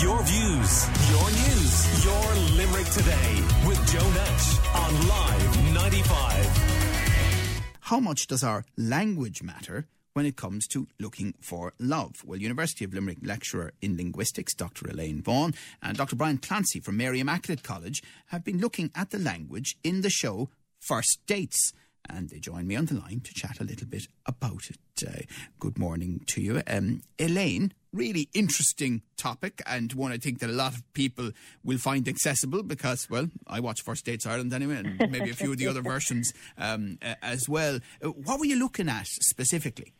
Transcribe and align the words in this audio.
Your 0.00 0.22
views, 0.22 0.86
your 1.10 1.28
news, 1.28 2.04
your 2.04 2.34
Limerick 2.56 2.86
today 2.86 3.42
with 3.66 3.84
Joe 3.90 4.08
Nash 4.10 4.58
on 4.72 5.08
Live 5.08 5.74
95. 5.74 7.62
How 7.80 7.98
much 7.98 8.28
does 8.28 8.44
our 8.44 8.64
language 8.76 9.42
matter 9.42 9.88
when 10.12 10.24
it 10.24 10.36
comes 10.36 10.68
to 10.68 10.86
looking 11.00 11.34
for 11.40 11.72
love? 11.80 12.22
Well, 12.24 12.38
University 12.38 12.84
of 12.84 12.94
Limerick 12.94 13.18
lecturer 13.22 13.72
in 13.82 13.96
linguistics, 13.96 14.54
Dr. 14.54 14.86
Elaine 14.88 15.20
Vaughan, 15.20 15.54
and 15.82 15.96
Dr. 15.96 16.14
Brian 16.14 16.38
Clancy 16.38 16.78
from 16.78 16.96
Mary 16.96 17.18
Immaculate 17.18 17.64
College 17.64 18.00
have 18.26 18.44
been 18.44 18.58
looking 18.58 18.92
at 18.94 19.10
the 19.10 19.18
language 19.18 19.78
in 19.82 20.02
the 20.02 20.10
show 20.10 20.48
First 20.78 21.18
Dates. 21.26 21.72
And 22.08 22.30
they 22.30 22.38
join 22.38 22.68
me 22.68 22.76
on 22.76 22.86
the 22.86 22.94
line 22.94 23.20
to 23.24 23.34
chat 23.34 23.58
a 23.58 23.64
little 23.64 23.88
bit 23.88 24.06
about 24.26 24.70
it. 24.70 24.78
Uh, 25.04 25.22
good 25.58 25.76
morning 25.76 26.22
to 26.26 26.40
you. 26.40 26.62
Um, 26.68 27.02
Elaine, 27.18 27.72
really 27.92 28.28
interesting 28.34 29.02
topic 29.16 29.62
and 29.66 29.92
one 29.92 30.12
I 30.12 30.18
think 30.18 30.40
that 30.40 30.50
a 30.50 30.52
lot 30.52 30.74
of 30.74 30.92
people 30.92 31.30
will 31.64 31.78
find 31.78 32.06
accessible 32.08 32.62
because, 32.62 33.08
well, 33.10 33.28
I 33.46 33.60
watch 33.60 33.82
First 33.82 34.04
Dates 34.04 34.26
Ireland 34.26 34.52
anyway 34.52 34.76
and 34.76 35.10
maybe 35.10 35.30
a 35.30 35.34
few 35.34 35.52
of 35.52 35.58
the 35.58 35.66
other 35.66 35.82
versions 35.94 36.32
um, 36.56 36.98
uh, 37.02 37.14
as 37.22 37.48
well. 37.48 37.80
Uh, 38.02 38.08
what 38.08 38.38
were 38.38 38.46
you 38.46 38.58
looking 38.58 38.88
at 38.88 39.06
specifically? 39.06 39.94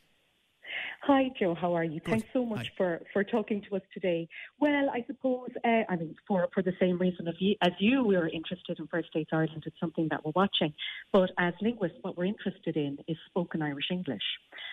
Hi, 1.02 1.30
Joe. 1.38 1.54
How 1.54 1.74
are 1.74 1.84
you? 1.84 2.00
Thanks 2.04 2.26
so 2.32 2.44
much 2.44 2.72
for, 2.76 3.00
for 3.12 3.22
talking 3.22 3.62
to 3.68 3.76
us 3.76 3.82
today. 3.94 4.28
Well, 4.60 4.90
I 4.90 5.04
suppose, 5.06 5.48
uh, 5.64 5.82
I 5.88 5.96
mean, 5.96 6.16
for, 6.26 6.48
for 6.52 6.62
the 6.62 6.74
same 6.80 6.98
reason 6.98 7.28
of 7.28 7.36
you, 7.38 7.54
as 7.62 7.72
you, 7.78 8.04
we 8.04 8.16
are 8.16 8.28
interested 8.28 8.78
in 8.78 8.88
First 8.88 9.12
Dates 9.14 9.30
Ireland. 9.32 9.62
It's 9.64 9.78
something 9.80 10.08
that 10.10 10.24
we're 10.24 10.32
watching. 10.34 10.74
But 11.12 11.30
as 11.38 11.54
linguists, 11.62 11.98
what 12.02 12.18
we're 12.18 12.24
interested 12.24 12.76
in 12.76 12.98
is 13.06 13.16
spoken 13.30 13.62
Irish 13.62 13.86
English. 13.90 14.22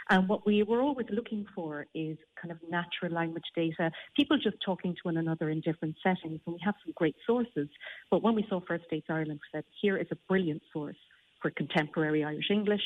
And 0.09 0.27
what 0.27 0.45
we 0.45 0.63
were 0.63 0.81
always 0.81 1.07
looking 1.09 1.45
for 1.53 1.85
is 1.93 2.17
kind 2.41 2.52
of 2.52 2.57
natural 2.69 3.13
language 3.13 3.45
data, 3.55 3.91
people 4.16 4.38
just 4.38 4.57
talking 4.66 4.94
to 4.94 5.02
one 5.03 5.17
another 5.17 5.49
in 5.49 5.61
different 5.61 5.95
settings. 6.03 6.41
And 6.45 6.55
we 6.55 6.59
have 6.63 6.75
some 6.83 6.94
great 6.95 7.16
sources. 7.25 7.69
But 8.09 8.23
when 8.23 8.35
we 8.35 8.45
saw 8.50 8.59
First 8.67 8.85
Dates 8.89 9.07
Ireland, 9.09 9.39
we 9.41 9.57
said, 9.57 9.63
here 9.80 9.95
is 9.97 10.07
a 10.11 10.17
brilliant 10.28 10.63
source 10.73 10.97
for 11.45 11.51
contemporary 11.51 12.23
Irish 12.23 12.49
English. 12.49 12.81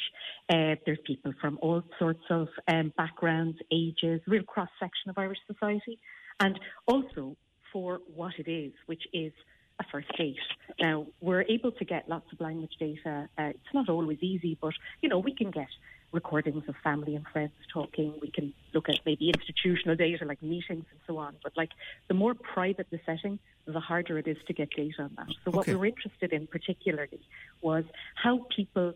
Uh, 0.50 0.76
there's 0.86 1.00
people 1.08 1.32
from 1.40 1.58
all 1.62 1.82
sorts 1.98 2.26
of 2.30 2.50
um, 2.68 2.92
backgrounds, 2.98 3.58
ages, 3.72 4.20
real 4.28 4.44
cross 4.44 4.68
section 4.82 5.10
of 5.10 5.18
Irish 5.18 5.38
society, 5.48 5.98
and 6.42 6.60
also 6.86 7.38
for 7.72 8.00
what 8.14 8.34
it 8.38 8.52
is, 8.52 8.74
which 8.88 9.04
is 9.14 9.32
a 9.80 9.86
first 9.90 10.10
date. 10.18 10.36
Now, 10.78 11.08
we're 11.22 11.44
able 11.44 11.72
to 11.72 11.86
get 11.86 12.10
lots 12.10 12.26
of 12.34 12.42
language 12.42 12.74
data. 12.78 13.30
Uh, 13.38 13.44
it's 13.44 13.74
not 13.74 13.88
always 13.88 14.18
easy, 14.22 14.58
but, 14.60 14.74
you 15.02 15.08
know, 15.08 15.20
we 15.20 15.34
can 15.34 15.52
get 15.52 15.70
recordings 16.12 16.64
of 16.68 16.76
family 16.84 17.16
and 17.16 17.26
friends 17.28 17.52
talking. 17.72 18.14
We 18.22 18.32
can 18.32 18.54
look 18.74 18.90
at 18.90 19.00
maybe 19.06 19.30
institutional 19.30 19.96
data 19.96 20.26
like 20.26 20.42
meetings 20.42 20.86
and 20.92 21.00
so 21.06 21.18
on. 21.18 21.36
But 21.44 21.56
like 21.56 21.70
the 22.08 22.14
more 22.14 22.34
private 22.34 22.88
the 22.90 23.00
setting, 23.06 23.40
the 23.66 23.80
harder 23.80 24.18
it 24.18 24.28
is 24.28 24.38
to 24.48 24.54
get 24.54 24.70
data 24.72 25.04
on 25.04 25.12
that. 25.18 25.28
So 25.46 25.52
what 25.52 25.62
Okay. 25.62 25.74
we 25.74 25.80
were 25.80 25.86
interested 25.88 26.34
in 26.34 26.48
particularly 26.48 27.20
was 27.62 27.84
how 28.16 28.46
people, 28.56 28.94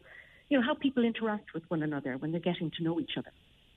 you 0.49 0.57
know, 0.59 0.63
how 0.65 0.73
people 0.73 1.03
interact 1.03 1.53
with 1.53 1.63
one 1.69 1.83
another 1.83 2.17
when 2.17 2.31
they're 2.31 2.39
getting 2.41 2.71
to 2.77 2.83
know 2.83 2.99
each 2.99 3.17
other. 3.17 3.31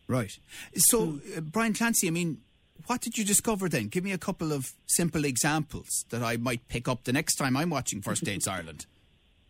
Right. 0.09 0.33
So, 0.77 1.21
uh, 1.37 1.41
Brian 1.41 1.75
Clancy, 1.75 2.07
I 2.07 2.13
mean, 2.13 2.39
what 2.87 3.01
did 3.01 3.19
you 3.19 3.25
discover 3.25 3.69
then? 3.69 3.89
Give 3.89 4.05
me 4.05 4.13
a 4.13 4.19
couple 4.19 4.53
of 4.53 4.73
simple 4.87 5.25
examples 5.25 6.05
that 6.11 6.23
I 6.23 6.37
might 6.37 6.69
pick 6.69 6.87
up 6.89 7.05
the 7.05 7.13
next 7.13 7.35
time 7.37 7.57
I'm 7.57 7.71
watching 7.71 8.01
First 8.03 8.23
Dates 8.25 8.47
Ireland. 8.57 8.87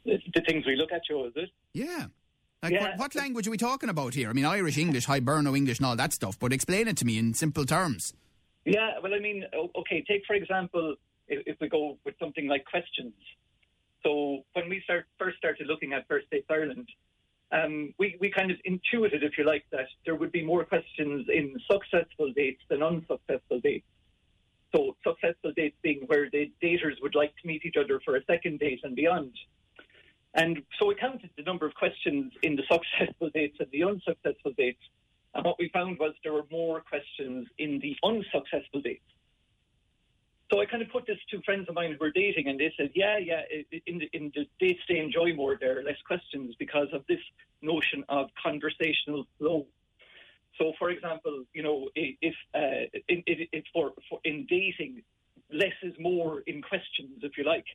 the, 0.04 0.18
the 0.34 0.40
things 0.40 0.64
we 0.66 0.74
look 0.76 0.92
at, 0.92 1.02
Joe, 1.08 1.26
is 1.26 1.32
it? 1.36 1.50
Yeah. 1.74 2.06
Like, 2.66 2.74
Yeah. 2.74 2.90
what, 2.90 2.98
what 2.98 3.14
language 3.14 3.46
are 3.46 3.52
we 3.52 3.56
talking 3.58 3.88
about 3.88 4.14
here? 4.14 4.28
I 4.28 4.32
mean, 4.32 4.44
Irish, 4.44 4.76
English, 4.76 5.06
Hiberno 5.06 5.56
English, 5.56 5.78
and 5.78 5.86
all 5.86 5.94
that 5.94 6.12
stuff, 6.12 6.36
but 6.38 6.52
explain 6.52 6.88
it 6.88 6.96
to 6.96 7.04
me 7.04 7.16
in 7.16 7.32
simple 7.32 7.64
terms. 7.64 8.12
Yeah, 8.64 8.98
well, 9.00 9.14
I 9.14 9.20
mean, 9.20 9.44
okay, 9.76 10.02
take 10.08 10.22
for 10.26 10.34
example, 10.34 10.96
if, 11.28 11.46
if 11.46 11.56
we 11.60 11.68
go 11.68 11.96
with 12.04 12.16
something 12.18 12.48
like 12.48 12.64
questions. 12.64 13.12
So 14.02 14.42
when 14.54 14.68
we 14.68 14.80
start 14.82 15.06
first 15.16 15.38
started 15.38 15.68
looking 15.68 15.92
at 15.92 16.08
First 16.08 16.26
Dates 16.32 16.46
Ireland, 16.50 16.88
um, 17.52 17.94
we, 17.98 18.16
we 18.20 18.30
kind 18.30 18.50
of 18.50 18.56
intuited, 18.64 19.22
if 19.22 19.38
you 19.38 19.44
like, 19.44 19.64
that 19.70 19.86
there 20.04 20.16
would 20.16 20.32
be 20.32 20.44
more 20.44 20.64
questions 20.64 21.28
in 21.32 21.54
successful 21.70 22.32
dates 22.34 22.62
than 22.68 22.82
unsuccessful 22.82 23.60
dates. 23.60 23.86
So 24.74 24.96
successful 25.06 25.52
dates 25.54 25.76
being 25.82 26.02
where 26.08 26.28
the 26.30 26.50
daters 26.60 26.96
would 27.00 27.14
like 27.14 27.32
to 27.40 27.46
meet 27.46 27.64
each 27.64 27.76
other 27.76 28.00
for 28.04 28.16
a 28.16 28.24
second 28.24 28.58
date 28.58 28.80
and 28.82 28.96
beyond. 28.96 29.32
And 30.36 30.62
so 30.78 30.86
we 30.86 30.94
counted 30.94 31.30
the 31.36 31.42
number 31.42 31.66
of 31.66 31.74
questions 31.74 32.32
in 32.42 32.56
the 32.56 32.62
successful 32.70 33.30
dates 33.34 33.56
and 33.58 33.68
the 33.72 33.84
unsuccessful 33.84 34.52
dates. 34.56 34.82
And 35.34 35.44
what 35.44 35.58
we 35.58 35.68
found 35.70 35.98
was 35.98 36.12
there 36.22 36.32
were 36.32 36.46
more 36.50 36.80
questions 36.82 37.48
in 37.58 37.78
the 37.80 37.96
unsuccessful 38.04 38.80
dates. 38.82 39.02
So 40.52 40.60
I 40.60 40.66
kind 40.66 40.82
of 40.82 40.88
put 40.90 41.06
this 41.06 41.18
to 41.30 41.42
friends 41.42 41.68
of 41.68 41.74
mine 41.74 41.92
who 41.92 41.98
were 41.98 42.12
dating, 42.12 42.46
and 42.46 42.58
they 42.60 42.72
said, 42.76 42.90
"Yeah, 42.94 43.18
yeah, 43.18 43.42
in 43.86 43.98
the, 43.98 44.08
in 44.12 44.30
the 44.32 44.46
dates 44.60 44.80
they 44.88 44.98
enjoy 44.98 45.34
more, 45.34 45.58
there 45.60 45.80
are 45.80 45.82
less 45.82 46.00
questions 46.06 46.54
because 46.56 46.86
of 46.92 47.04
this 47.08 47.18
notion 47.62 48.04
of 48.08 48.30
conversational 48.40 49.26
flow." 49.38 49.66
So, 50.56 50.72
for 50.78 50.90
example, 50.90 51.44
you 51.52 51.64
know, 51.64 51.88
if 51.96 52.34
uh, 52.54 52.86
in, 53.08 53.24
in, 53.26 53.62
for, 53.72 53.92
for 54.08 54.20
in 54.24 54.46
dating, 54.48 55.02
less 55.52 55.74
is 55.82 55.94
more 55.98 56.42
in 56.46 56.62
questions, 56.62 57.18
if 57.22 57.36
you 57.36 57.44
like, 57.44 57.66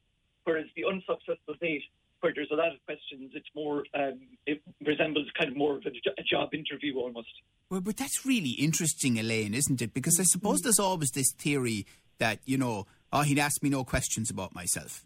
whereas 0.45 0.67
the 0.77 0.85
unsuccessful 0.85 1.55
date, 1.59 1.83
where 2.21 2.33
there's 2.33 2.51
a 2.51 2.55
lot 2.55 2.73
of 2.73 2.83
questions, 3.21 3.31
it's 3.33 3.49
more 3.55 3.83
um, 3.93 4.19
it 4.45 4.61
resembles 4.85 5.27
kind 5.37 5.51
of 5.51 5.57
more 5.57 5.77
of 5.77 5.83
a, 5.85 5.89
a 6.19 6.23
job 6.23 6.53
interview 6.53 6.97
almost. 6.97 7.29
Well, 7.69 7.81
but 7.81 7.97
that's 7.97 8.25
really 8.25 8.51
interesting, 8.51 9.17
Elaine, 9.17 9.53
isn't 9.53 9.81
it? 9.81 9.93
Because 9.93 10.19
I 10.19 10.23
suppose 10.23 10.61
there's 10.61 10.79
always 10.79 11.11
this 11.11 11.31
theory 11.37 11.85
that, 12.17 12.39
you 12.45 12.57
know, 12.57 12.85
oh, 13.13 13.21
he'd 13.21 13.39
ask 13.39 13.63
me 13.63 13.69
no 13.69 13.83
questions 13.83 14.29
about 14.29 14.53
myself. 14.53 15.05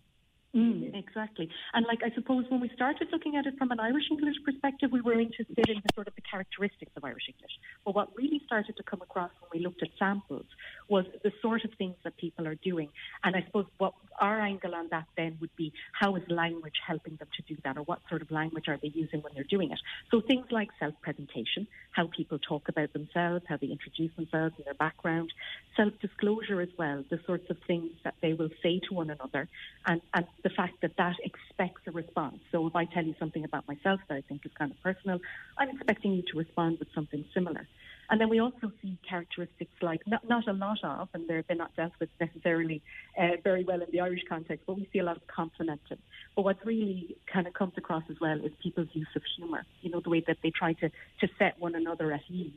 Mm, 0.56 0.98
exactly. 0.98 1.50
And 1.74 1.86
like 1.86 2.00
I 2.02 2.16
suppose 2.16 2.46
when 2.48 2.62
we 2.62 2.70
started 2.74 3.10
looking 3.12 3.36
at 3.36 3.46
it 3.46 3.58
from 3.58 3.72
an 3.72 3.80
Irish 3.82 4.06
English 4.10 4.38
perspective, 4.46 4.90
we 4.90 5.02
were 5.02 5.20
interested 5.20 5.68
in 5.68 5.82
the 5.84 5.90
sort 5.94 6.08
of 6.08 6.16
the 6.16 6.22
characteristics 6.22 6.94
of 6.96 7.04
Irish 7.04 7.28
English. 7.28 7.52
But 7.84 7.94
what 7.94 8.16
really 8.16 8.42
started 8.46 8.78
to 8.78 8.84
come 8.84 9.02
across 9.02 9.32
when 9.42 9.60
we 9.60 9.66
looked 9.66 9.84
at 9.84 9.90
samples 10.00 10.46
was 10.88 11.04
the 11.24 11.34
sort 11.42 11.66
of 11.66 11.72
things 11.78 11.96
that 12.06 12.16
people 12.16 12.48
are 12.48 12.56
doing. 12.56 12.88
And 13.26 13.36
I 13.36 13.44
suppose 13.46 13.66
what 13.80 13.96
our 14.22 14.40
angle 14.40 14.74
on 14.76 14.88
that 14.92 15.08
then 15.18 15.38
would 15.42 15.54
be 15.58 15.74
how 15.92 16.16
is 16.16 16.24
language 16.30 16.76
helping 16.88 17.18
them 17.18 17.28
to 17.36 17.54
do 17.54 17.60
that 17.66 17.78
or 17.78 17.82
what 17.82 18.00
sort 18.08 18.22
of 18.22 18.32
language 18.32 18.70
are 18.70 18.80
they 18.82 18.94
using 18.94 19.22
when 19.24 19.34
they're 19.34 19.44
doing 19.44 19.72
it? 19.72 19.80
So 20.10 20.22
things 20.22 20.46
like 20.52 20.70
self-presentation, 20.80 21.68
how 21.92 22.08
people 22.16 22.40
talk 22.40 22.70
about 22.70 22.94
themselves, 22.94 23.44
how 23.50 23.58
they 23.58 23.68
introduce 23.68 24.16
themselves 24.16 24.56
and 24.56 24.66
their 24.66 24.74
background, 24.74 25.34
self-disclosure 25.76 26.62
as 26.62 26.70
well, 26.78 27.04
the 27.10 27.20
sorts 27.26 27.50
of 27.50 27.58
things 27.68 27.92
that 28.06 28.16
they 28.22 28.32
will 28.32 28.52
say 28.64 28.80
to 28.88 28.94
one 28.94 29.10
another 29.10 29.50
and, 29.86 30.02
and 30.14 30.26
the 30.46 30.52
fact 30.52 30.76
that 30.84 30.94
that 31.04 31.16
expects 31.30 31.82
a 31.88 31.92
response. 31.92 32.40
So 32.52 32.68
if 32.68 32.76
I 32.76 32.86
tell 32.86 33.04
you 33.10 33.16
something 33.22 33.44
about 33.44 33.68
myself 33.68 34.00
that 34.08 34.16
I 34.16 34.24
think 34.30 34.46
is 34.46 34.52
kind 34.60 34.72
of 34.72 34.78
personal, 34.88 35.18
I'm 35.58 35.70
expecting 35.76 36.12
you 36.14 36.24
to 36.32 36.38
respond 36.38 36.78
with 36.78 36.90
something 36.94 37.26
similar. 37.34 37.64
And 38.12 38.22
then 38.22 38.30
we 38.30 38.40
also 38.40 38.72
see 38.80 39.00
characteristics 39.10 39.72
like 39.82 40.02
not, 40.06 40.22
not 40.30 40.48
a 40.48 40.54
lot 40.54 40.78
of, 40.84 41.10
and 41.16 41.28
they're, 41.28 41.44
they're 41.48 41.58
not 41.58 41.76
dealt 41.76 41.94
with 42.00 42.10
necessarily 42.22 42.84
uh, 43.20 43.38
very 43.44 43.64
well 43.64 43.82
in 43.82 43.88
the 43.92 44.02
Irish 44.02 44.22
context, 44.30 44.62
but 44.68 44.76
we 44.76 44.88
see 44.94 45.00
a 45.00 45.04
lot 45.04 45.18
of 45.18 45.26
complimenting. 45.26 45.98
But 46.36 46.44
what 46.44 46.58
really 46.64 47.18
kind 47.34 47.48
of 47.48 47.54
comes 47.56 47.74
across 47.78 48.04
as 48.12 48.18
well 48.22 48.38
is 48.46 48.52
people's 48.62 48.90
use 48.94 49.14
of 49.16 49.24
humour, 49.36 49.64
you 49.82 49.90
know, 49.90 50.00
the 50.02 50.12
way 50.12 50.24
that 50.28 50.38
they 50.44 50.52
try 50.52 50.74
to, 50.74 50.90
to 51.22 51.28
set 51.40 51.60
one 51.60 51.74
another 51.74 52.12
at 52.12 52.22
ease. 52.30 52.52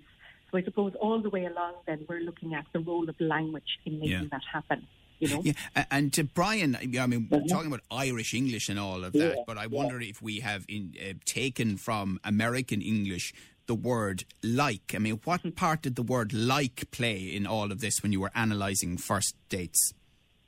So 0.50 0.58
I 0.58 0.62
suppose 0.62 0.92
all 1.00 1.22
the 1.22 1.30
way 1.30 1.46
along 1.46 1.74
then 1.86 2.04
we're 2.06 2.20
looking 2.20 2.52
at 2.52 2.66
the 2.74 2.80
role 2.80 3.08
of 3.08 3.16
language 3.18 3.70
in 3.86 3.94
making 4.00 4.10
Yeah. 4.10 4.28
that 4.32 4.42
happen, 4.52 4.86
you 5.18 5.28
know. 5.28 5.42
Yeah, 5.44 5.84
and 5.90 6.12
to 6.14 6.24
Brian, 6.24 6.76
I 6.76 7.06
mean, 7.06 7.28
we're 7.30 7.46
talking 7.48 7.68
about 7.68 7.82
Irish 7.90 8.34
English 8.34 8.68
and 8.68 8.78
all 8.78 9.04
of 9.04 9.12
that, 9.12 9.36
Yeah, 9.36 9.42
but 9.46 9.58
I 9.58 9.66
wonder 9.66 10.00
if 10.00 10.22
we 10.22 10.40
have 10.40 10.64
in, 10.68 10.94
uh, 11.00 11.14
taken 11.24 11.76
from 11.76 12.20
American 12.24 12.82
English 12.82 13.32
the 13.66 13.74
word 13.74 14.24
like. 14.42 14.94
I 14.94 14.98
mean, 14.98 15.20
what 15.24 15.54
part 15.54 15.82
did 15.82 15.94
the 15.94 16.02
word 16.02 16.32
like 16.32 16.90
play 16.90 17.18
in 17.18 17.46
all 17.46 17.70
of 17.70 17.80
this 17.80 18.02
when 18.02 18.12
you 18.12 18.20
were 18.20 18.32
analysing 18.34 18.96
first 18.96 19.36
dates? 19.48 19.92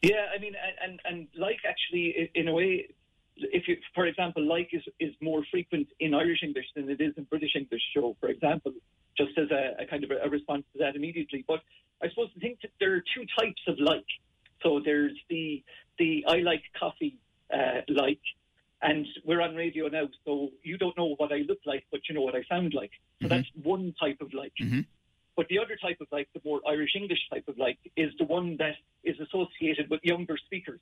Yeah, 0.03 0.27
I 0.35 0.41
mean, 0.41 0.55
and, 0.57 0.93
and, 0.93 1.01
and 1.05 1.29
like 1.37 1.59
actually, 1.69 2.31
in 2.35 2.49
a 2.49 2.53
way, 2.53 2.89
if 3.37 3.69
you, 3.69 3.77
for 3.95 4.07
example, 4.07 4.43
like 4.43 4.71
is, 4.73 4.83
is 4.99 5.15
more 5.21 5.43
frequent 5.51 5.89
in 6.01 6.15
Irish 6.15 6.43
English 6.43 6.67
than 6.75 6.91
it 6.91 7.01
is 7.01 7.13
in 7.17 7.25
British 7.25 7.55
English. 7.55 7.83
So, 7.95 8.17
for 8.19 8.29
example, 8.29 8.73
just 9.17 9.37
as 9.37 9.51
a, 9.51 9.83
a 9.83 9.87
kind 9.87 10.03
of 10.03 10.11
a, 10.11 10.27
a 10.27 10.29
response 10.29 10.65
to 10.73 10.79
that 10.79 10.97
immediately. 10.97 11.45
But 11.47 11.61
I 12.03 12.09
suppose 12.09 12.31
the 12.35 12.41
thing 12.41 12.57
that 12.63 12.71
there 12.81 12.95
are 12.95 13.05
two 13.15 13.27
types 13.39 13.63
of 13.69 13.79
like. 13.79 14.07
So 14.63 14.81
there's 14.85 15.17
the 15.29 15.63
the 15.99 16.25
I 16.29 16.39
like 16.39 16.63
coffee 16.79 17.17
uh, 17.53 17.81
like, 17.89 18.21
and 18.83 19.07
we're 19.25 19.41
on 19.41 19.55
radio 19.55 19.89
now, 19.89 20.09
so 20.25 20.51
you 20.63 20.79
don't 20.79 20.97
know 20.97 21.15
what 21.17 21.33
I 21.33 21.39
look 21.49 21.61
like, 21.67 21.85
but 21.91 22.01
you 22.09 22.15
know 22.15 22.23
what 22.23 22.35
I 22.35 22.43
sound 22.49 22.75
like. 22.75 22.93
So 23.21 23.29
that's 23.29 23.49
one 23.63 23.95
type 24.01 24.21
of 24.21 24.33
like. 24.33 24.55
Mhm. 24.61 24.87
But 25.37 25.49
the 25.49 25.59
other 25.59 25.77
type 25.77 26.01
of 26.01 26.09
like, 26.11 26.29
the 26.33 26.41
more 26.45 26.61
Irish 26.67 26.95
English 26.95 27.29
type 27.31 27.49
of 27.49 27.59
like, 27.59 27.79
is 27.97 28.13
the 28.19 28.25
one 28.25 28.57
that 28.59 28.77
is 29.05 29.19
associated 29.21 29.89
with 29.91 30.01
younger 30.05 30.37
speakers. 30.37 30.81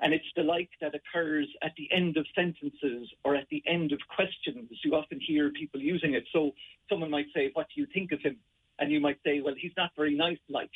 And 0.00 0.12
it's 0.12 0.26
the 0.36 0.42
like 0.42 0.70
that 0.80 0.94
occurs 0.94 1.48
at 1.62 1.72
the 1.76 1.88
end 1.90 2.16
of 2.18 2.26
sentences 2.34 3.08
or 3.24 3.34
at 3.34 3.48
the 3.50 3.62
end 3.66 3.92
of 3.92 4.00
questions. 4.14 4.68
You 4.84 4.94
often 4.94 5.20
hear 5.20 5.50
people 5.50 5.80
using 5.80 6.14
it. 6.14 6.24
So 6.32 6.52
someone 6.88 7.10
might 7.10 7.26
say, 7.34 7.50
What 7.54 7.66
do 7.74 7.80
you 7.80 7.86
think 7.92 8.12
of 8.12 8.20
him? 8.20 8.36
And 8.78 8.92
you 8.92 9.00
might 9.00 9.18
say, 9.24 9.40
Well, 9.40 9.54
he's 9.56 9.72
not 9.76 9.90
very 9.96 10.14
nice 10.14 10.38
like. 10.50 10.70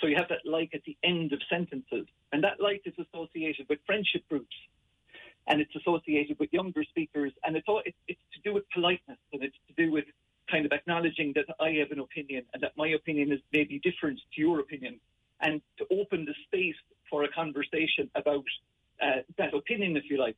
So 0.00 0.06
you 0.06 0.16
have 0.16 0.28
that 0.28 0.44
like 0.44 0.70
at 0.74 0.82
the 0.84 0.96
end 1.02 1.32
of 1.32 1.40
sentences. 1.50 2.06
And 2.32 2.44
that 2.44 2.60
like 2.60 2.82
is 2.84 2.94
associated 2.98 3.66
with 3.68 3.78
friendship 3.86 4.28
groups. 4.28 4.54
And 5.46 5.60
it's 5.60 5.74
associated 5.74 6.38
with 6.38 6.52
younger 6.52 6.84
speakers. 6.84 7.32
And 7.44 7.56
it's, 7.56 7.66
all, 7.68 7.82
it's, 7.84 7.96
it's 8.06 8.20
to 8.34 8.40
do 8.42 8.54
with 8.54 8.64
politeness. 8.70 9.18
And 9.32 9.42
it's 9.42 9.56
to 9.68 9.74
do 9.74 9.90
with 9.90 10.04
kind 10.50 10.66
of 10.66 10.72
acknowledging 10.72 11.32
that 11.34 11.46
I 11.60 11.70
have 11.80 11.90
an 11.90 12.00
opinion 12.00 12.44
and 12.52 12.62
that 12.62 12.72
my 12.76 12.88
opinion 12.88 13.32
is 13.32 13.40
maybe 13.52 13.80
different 13.80 14.20
to 14.34 14.40
your 14.40 14.60
opinion. 14.60 15.00
And 15.40 15.60
to 15.78 15.86
open 15.90 16.24
the 16.24 16.34
space 16.46 16.76
for 17.08 17.24
a 17.24 17.28
conversation 17.28 18.10
about 18.14 18.44
uh, 19.02 19.22
that 19.38 19.54
opinion, 19.54 19.96
if 19.96 20.04
you 20.10 20.18
like. 20.18 20.36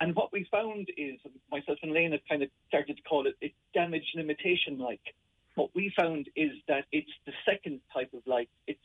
And 0.00 0.14
what 0.16 0.32
we 0.32 0.46
found 0.50 0.88
is, 0.96 1.20
myself 1.50 1.78
and 1.82 1.90
Elaine 1.90 2.12
have 2.12 2.22
kind 2.28 2.42
of 2.42 2.48
started 2.68 2.96
to 2.96 3.02
call 3.02 3.26
it, 3.26 3.36
it 3.40 3.52
damage 3.74 4.06
limitation 4.16 4.78
like. 4.78 5.14
What 5.56 5.70
we 5.74 5.92
found 5.94 6.28
is 6.36 6.52
that 6.68 6.86
it's 6.90 7.10
the 7.26 7.32
second 7.44 7.80
type 7.92 8.10
of 8.14 8.22
like. 8.26 8.48
That 8.66 8.79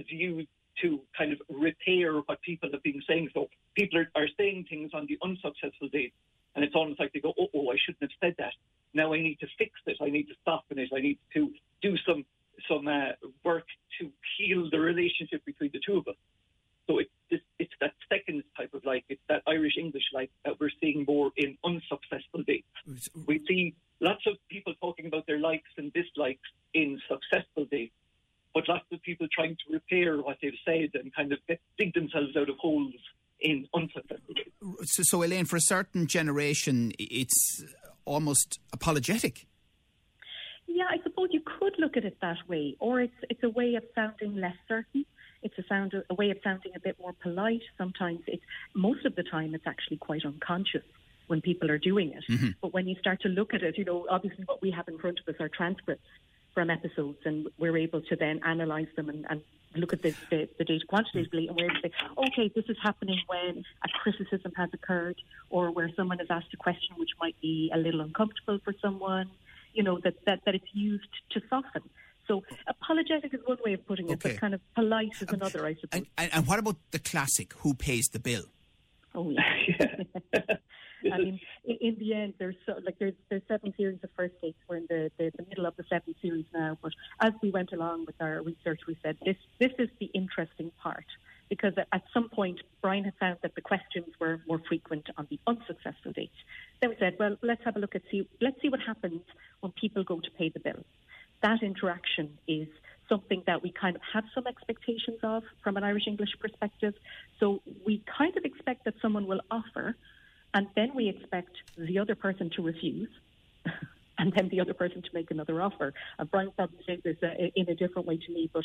is 0.00 0.06
used 0.08 0.48
to 0.82 0.88
kind 1.18 1.30
of 1.34 1.38
repair 1.68 2.08
what 2.26 2.38
people 2.50 2.68
have 2.72 2.84
been 2.90 3.02
saying. 3.08 3.26
So 3.34 3.40
people 3.78 3.96
are, 4.00 4.10
are 4.20 4.28
saying 4.38 4.66
things 4.72 4.90
on 4.98 5.06
the 5.10 5.18
unsuccessful 5.28 5.88
date, 5.98 6.14
and 6.54 6.64
it's 6.64 6.74
almost 6.74 6.98
like 7.00 7.12
they 7.12 7.22
go, 7.28 7.34
oh, 7.38 7.48
oh, 7.56 7.66
I 7.74 7.76
shouldn't 7.82 8.04
have 8.06 8.16
said 8.22 8.34
that. 8.38 8.54
Now 8.92 9.12
I 9.16 9.18
need 9.22 9.38
to 9.44 9.48
fix 9.58 9.72
it. 9.86 9.96
I 10.06 10.10
need 10.16 10.26
to 10.32 10.36
soften 10.44 10.78
it. 10.78 10.90
I 10.98 11.00
need 11.00 11.18
to 11.34 11.42
do 11.86 11.92
some 12.06 12.24
some 12.68 12.86
uh, 12.88 13.12
work 13.44 13.66
to 13.98 14.10
heal 14.36 14.68
the 14.70 14.80
relationship 14.80 15.44
between 15.44 15.70
the 15.72 15.80
two 15.86 15.96
of 15.98 16.08
us. 16.08 16.20
So 16.86 16.98
it, 16.98 17.08
it's, 17.30 17.44
it's 17.58 17.72
that 17.80 17.94
second 18.08 18.42
type 18.56 18.74
of 18.74 18.84
like, 18.84 19.04
it's 19.08 19.20
that 19.28 19.42
Irish 19.46 19.76
English 19.78 20.02
like 20.12 20.30
that 20.44 20.54
we're 20.60 20.76
seeing 20.80 21.04
more 21.06 21.30
in 21.36 21.56
unsuccessful 21.64 22.42
dates. 22.46 22.66
We 23.26 23.36
see 23.48 23.74
lots 24.00 24.24
of 24.26 24.34
people 24.48 24.74
talking 24.80 25.06
about 25.06 25.26
their 25.26 25.38
likes 25.38 25.70
and 25.78 25.92
dislikes 25.92 26.48
in 26.74 27.00
successful 27.08 27.64
dates, 27.70 27.94
but 28.52 28.68
lots 28.68 28.86
of 28.92 29.00
people 29.02 29.26
trying 29.32 29.56
to 29.56 29.72
repair 29.72 30.18
what 30.18 30.29
they've 30.42 30.52
said 30.64 30.90
and 30.94 31.14
kind 31.14 31.32
of 31.32 31.38
dig 31.78 31.94
themselves 31.94 32.36
out 32.36 32.48
of 32.48 32.56
holes 32.58 32.94
in 33.40 33.66
unsuccessful 33.74 34.34
dates. 34.34 34.92
So, 34.92 35.02
so 35.02 35.22
Elaine, 35.22 35.46
for 35.46 35.56
a 35.56 35.60
certain 35.60 36.06
generation, 36.06 36.92
it's 36.98 37.64
almost 38.04 38.60
apologetic. 38.72 39.46
Yeah, 40.66 40.84
I 40.88 41.02
suppose 41.02 41.28
you 41.32 41.40
could 41.40 41.74
look 41.78 41.96
at 41.96 42.04
it 42.04 42.18
that 42.22 42.38
way, 42.48 42.76
or 42.78 43.00
it's 43.00 43.14
it's 43.28 43.42
a 43.42 43.48
way 43.48 43.74
of 43.74 43.84
sounding 43.94 44.36
less 44.36 44.56
certain. 44.68 45.04
It's 45.42 45.58
a 45.58 45.64
sound 45.68 45.94
a 46.08 46.14
way 46.14 46.30
of 46.30 46.38
sounding 46.44 46.72
a 46.76 46.80
bit 46.80 46.96
more 47.00 47.12
polite. 47.12 47.62
Sometimes 47.76 48.20
it's 48.26 48.42
most 48.74 49.04
of 49.04 49.16
the 49.16 49.22
time 49.22 49.54
it's 49.54 49.66
actually 49.66 49.96
quite 49.96 50.24
unconscious 50.24 50.84
when 51.26 51.40
people 51.40 51.70
are 51.70 51.78
doing 51.78 52.12
it. 52.12 52.24
Mm-hmm. 52.30 52.50
But 52.60 52.72
when 52.72 52.86
you 52.86 52.96
start 53.00 53.20
to 53.22 53.28
look 53.28 53.54
at 53.54 53.62
it, 53.62 53.78
you 53.78 53.84
know, 53.84 54.06
obviously 54.10 54.44
what 54.44 54.60
we 54.62 54.70
have 54.70 54.88
in 54.88 54.98
front 54.98 55.20
of 55.20 55.32
us 55.32 55.40
are 55.40 55.48
transcripts 55.48 56.08
from 56.54 56.70
episodes, 56.70 57.18
and 57.24 57.48
we're 57.58 57.76
able 57.76 58.00
to 58.02 58.16
then 58.16 58.40
analyse 58.44 58.88
them 58.96 59.08
and, 59.08 59.26
and 59.28 59.42
look 59.76 59.92
at 59.92 60.02
the, 60.02 60.14
the, 60.30 60.48
the, 60.58 60.64
data 60.64 60.84
quantitatively, 60.88 61.46
and 61.48 61.56
we're 61.56 61.66
able 61.66 61.76
to 61.76 61.82
say, 61.82 61.92
okay, 62.26 62.50
this 62.54 62.64
is 62.68 62.76
happening 62.82 63.18
when 63.26 63.64
a 63.84 63.88
criticism 64.02 64.52
has 64.56 64.68
occurred, 64.72 65.20
or 65.48 65.70
where 65.70 65.90
someone 65.96 66.18
has 66.18 66.28
asked 66.30 66.52
a 66.52 66.56
question 66.56 66.96
which 66.98 67.10
might 67.20 67.40
be 67.40 67.70
a 67.72 67.78
little 67.78 68.00
uncomfortable 68.00 68.58
for 68.64 68.74
someone. 68.82 69.30
You 69.74 69.84
know 69.84 70.00
that 70.02 70.14
that, 70.26 70.40
that 70.44 70.54
it's 70.56 70.72
used 70.72 71.08
to 71.30 71.40
soften. 71.48 71.82
So 72.26 72.42
apologetic 72.68 73.32
is 73.34 73.40
one 73.44 73.58
way 73.64 73.74
of 73.74 73.86
putting 73.86 74.08
it, 74.08 74.14
Okay. 74.14 74.32
but 74.32 74.40
kind 74.40 74.54
of 74.54 74.60
polite 74.74 75.10
is 75.20 75.28
another, 75.28 75.66
I 75.66 75.74
suppose. 75.74 75.88
And, 75.92 76.06
and, 76.16 76.34
and 76.34 76.46
what 76.46 76.58
about 76.58 76.76
the 76.90 76.98
classic, 76.98 77.54
who 77.58 77.74
pays 77.74 78.08
the 78.08 78.20
bill? 78.20 78.44
Oh 79.14 79.30
yeah. 79.30 79.96
I 81.12 81.18
mean, 81.18 81.40
in, 81.64 81.76
in 81.80 81.96
the 81.98 82.14
end, 82.14 82.34
there's 82.38 82.56
so, 82.66 82.74
like 82.84 82.98
there's 82.98 83.14
there's 83.28 83.42
seven 83.48 83.72
series 83.76 83.98
of 84.02 84.10
first 84.16 84.34
dates. 84.42 84.58
We're 84.68 84.76
in 84.76 84.86
the, 84.88 85.10
the, 85.18 85.32
the 85.36 85.44
middle 85.48 85.66
of 85.66 85.76
the 85.76 85.84
seventh 85.88 86.16
series 86.20 86.46
now. 86.52 86.78
But 86.82 86.92
as 87.20 87.32
we 87.42 87.50
went 87.50 87.72
along 87.72 88.06
with 88.06 88.16
our 88.20 88.42
research, 88.42 88.80
we 88.86 88.96
said 89.02 89.16
this 89.24 89.36
this 89.58 89.72
is 89.78 89.88
the 89.98 90.06
interesting 90.06 90.70
part 90.82 91.06
because 91.48 91.74
at, 91.76 91.88
at 91.92 92.02
some 92.14 92.28
point 92.28 92.60
Brian 92.80 93.04
had 93.04 93.14
found 93.18 93.38
that 93.42 93.54
the 93.54 93.60
questions 93.60 94.06
were 94.20 94.40
more 94.46 94.60
frequent 94.66 95.08
on 95.16 95.26
the 95.30 95.38
unsuccessful 95.46 96.12
dates. 96.12 96.36
Then 96.80 96.90
we 96.90 96.96
said, 96.98 97.16
well, 97.18 97.36
let's 97.42 97.62
have 97.64 97.76
a 97.76 97.78
look 97.78 97.94
at 97.94 98.02
see 98.10 98.28
let's 98.40 98.60
see 98.62 98.68
what 98.68 98.80
happens 98.80 99.22
when 99.60 99.72
people 99.72 100.04
go 100.04 100.20
to 100.20 100.30
pay 100.38 100.48
the 100.48 100.60
bill. 100.60 100.84
That 101.42 101.62
interaction 101.62 102.38
is 102.46 102.68
something 103.10 103.42
that 103.46 103.62
we 103.62 103.72
kind 103.72 103.96
of 103.96 104.02
have 104.14 104.24
some 104.34 104.46
expectations 104.46 105.18
of 105.22 105.42
from 105.62 105.76
an 105.76 105.84
Irish 105.84 106.06
English 106.06 106.30
perspective. 106.38 106.94
So 107.40 107.60
we 107.84 108.02
kind 108.18 108.34
of 108.36 108.44
expect 108.44 108.84
that 108.84 108.94
someone 109.02 109.26
will 109.26 109.42
offer, 109.50 109.96
and 110.54 110.66
then 110.74 110.92
we 110.94 111.08
expect 111.08 111.56
the 111.76 111.98
other 111.98 112.14
person 112.14 112.50
to 112.56 112.62
refuse. 112.62 113.10
And 114.18 114.34
then 114.34 114.50
the 114.50 114.60
other 114.60 114.74
person 114.74 115.00
to 115.00 115.08
make 115.14 115.30
another 115.30 115.62
offer. 115.62 115.94
And 116.18 116.30
Brian 116.30 116.50
probably 116.54 116.76
said 116.84 117.00
this 117.02 117.16
uh, 117.22 117.28
in 117.56 117.70
a 117.70 117.74
different 117.74 118.06
way 118.06 118.18
to 118.18 118.30
me, 118.30 118.50
but 118.52 118.64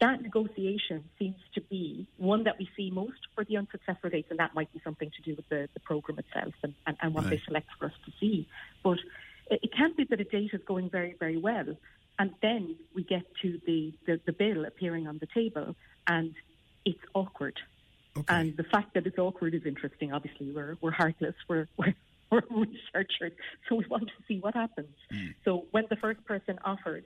that 0.00 0.20
negotiation 0.20 1.04
seems 1.18 1.36
to 1.54 1.60
be 1.62 2.06
one 2.18 2.44
that 2.44 2.58
we 2.58 2.68
see 2.76 2.90
most 2.90 3.20
for 3.34 3.44
the 3.44 3.56
unsuccessful 3.56 4.10
dates, 4.10 4.28
and 4.30 4.38
that 4.38 4.54
might 4.54 4.72
be 4.72 4.80
something 4.84 5.10
to 5.16 5.22
do 5.22 5.36
with 5.36 5.48
the, 5.48 5.68
the 5.72 5.80
program 5.80 6.18
itself 6.18 6.52
and, 6.62 6.74
and, 6.86 6.96
and 7.00 7.14
what 7.14 7.30
they 7.30 7.40
select 7.46 7.68
for 7.78 7.86
us 7.86 7.92
to 8.04 8.12
see. 8.20 8.46
But 8.82 8.98
it, 9.50 9.60
it 9.62 9.72
can't 9.74 9.96
be 9.96 10.04
that 10.04 10.20
a 10.20 10.24
date 10.24 10.50
is 10.52 10.60
going 10.66 10.90
very, 10.90 11.14
very 11.18 11.38
well, 11.38 11.76
and 12.18 12.32
then 12.42 12.76
we 12.94 13.04
get 13.04 13.22
to 13.42 13.60
the, 13.66 13.94
the, 14.06 14.20
the 14.26 14.32
bill 14.32 14.64
appearing 14.64 15.06
on 15.06 15.18
the 15.18 15.28
table, 15.32 15.74
and 16.06 16.34
it's 16.84 17.00
awkward. 17.14 17.58
Okay. 18.16 18.34
And 18.34 18.56
the 18.56 18.64
fact 18.64 18.94
that 18.94 19.06
it's 19.06 19.18
awkward 19.18 19.54
is 19.54 19.62
interesting. 19.66 20.12
Obviously, 20.12 20.50
we're 20.50 20.76
we're 20.80 20.92
heartless. 20.92 21.34
We're 21.48 21.68
we're, 21.78 21.94
we're 22.30 22.42
researchers, 22.50 23.32
so 23.68 23.76
we 23.76 23.86
want 23.86 24.06
to 24.06 24.14
see 24.28 24.38
what 24.38 24.54
happens. 24.54 24.94
Hmm. 25.10 25.28
So 25.44 25.66
when 25.72 25.84
the 25.90 25.96
first 25.96 26.24
person 26.24 26.58
offers, 26.64 27.04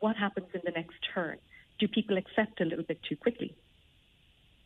what 0.00 0.16
happens 0.16 0.46
in 0.54 0.60
the 0.64 0.70
next 0.70 0.94
turn? 1.14 1.38
Do 1.78 1.88
people 1.88 2.16
accept 2.16 2.60
a 2.60 2.64
little 2.64 2.84
bit 2.84 3.00
too 3.08 3.16
quickly? 3.16 3.54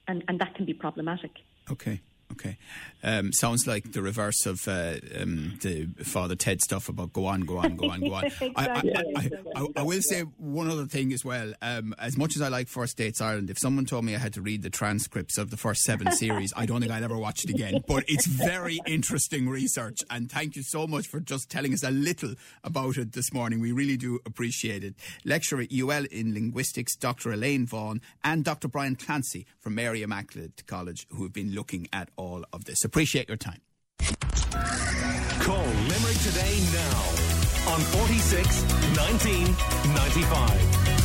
And 0.07 0.25
and 0.29 0.39
that 0.41 0.55
can 0.55 0.67
be 0.67 0.75
problematic. 0.75 1.33
Okay. 1.71 2.01
Okay. 2.33 2.59
Um, 3.03 3.33
sounds 3.33 3.67
like 3.67 3.93
the 3.93 4.03
reverse 4.03 4.45
of 4.45 4.67
uh, 4.67 4.95
um, 5.21 5.59
the 5.63 5.87
Father 6.03 6.35
Ted 6.35 6.61
stuff 6.61 6.89
about 6.89 7.13
go 7.13 7.27
on, 7.27 7.43
go 7.43 7.59
on, 7.59 7.77
go 7.77 7.91
on, 7.91 8.01
go 8.01 8.15
on. 8.15 8.25
I, 8.57 8.67
I, 8.67 8.81
Exactly. 8.81 9.17
I, 9.17 9.21
I, 9.21 9.63
I, 9.63 9.67
I 9.77 9.83
will 9.83 10.03
say 10.03 10.23
one 10.37 10.69
other 10.69 10.87
thing 10.87 11.13
as 11.13 11.25
well. 11.25 11.53
Um, 11.63 11.95
as 11.99 12.17
much 12.17 12.37
as 12.37 12.43
I 12.43 12.49
like 12.49 12.69
First 12.69 12.97
Dates 12.97 13.21
Ireland, 13.21 13.51
if 13.51 13.59
someone 13.59 13.87
told 13.87 14.05
me 14.05 14.15
I 14.15 14.19
had 14.19 14.35
to 14.35 14.43
read 14.43 14.63
the 14.63 14.71
transcripts 14.71 15.39
of 15.39 15.51
the 15.51 15.57
first 15.57 15.83
seven 15.83 16.11
series, 16.13 16.53
I 16.57 16.67
don't 16.67 16.81
think 16.81 16.93
I'd 16.93 17.03
ever 17.03 17.17
watch 17.17 17.45
it 17.45 17.51
again. 17.51 17.83
But 17.87 18.05
it's 18.09 18.27
very 18.27 18.81
interesting 18.87 19.49
research, 19.49 19.99
and 20.11 20.31
thank 20.31 20.57
you 20.57 20.63
so 20.63 20.87
much 20.87 21.07
for 21.07 21.21
just 21.21 21.51
telling 21.51 21.73
us 21.73 21.83
a 21.85 21.91
little 21.91 22.35
about 22.65 22.97
it 22.97 23.13
this 23.13 23.33
morning. 23.33 23.61
We 23.61 23.73
really 23.73 23.97
do 23.97 24.19
appreciate 24.27 24.83
it. 24.83 24.95
Lecturer 25.25 25.63
at 25.63 25.73
UL 25.73 26.05
in 26.11 26.35
Linguistics, 26.35 26.97
Dr. 26.97 27.33
Elaine 27.33 27.67
Vaughan, 27.67 28.01
and 28.25 28.45
Dr. 28.45 28.69
Brian 28.69 28.97
Clancy 28.97 29.47
from 29.61 29.75
Mary 29.77 30.03
Immaculate 30.03 30.67
College, 30.67 31.07
who 31.11 31.23
have 31.23 31.33
been 31.33 31.55
looking 31.55 31.89
at 31.93 32.09
all 32.19 32.45
of 32.53 32.65
this. 32.67 32.85
Appreciate 32.85 33.29
your 33.29 33.39
time. 33.39 33.61
Call 35.41 35.65
Limerick 35.65 36.19
today 36.19 36.61
now 36.75 37.73
on 37.73 37.81
46 37.81 38.63
19 38.97 39.45
95. 39.95 40.98